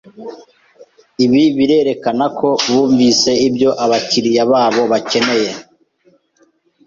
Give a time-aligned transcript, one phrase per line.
[1.25, 5.51] Ibi birerekana ko bumvise ibyo abakiriya babo bakeneye.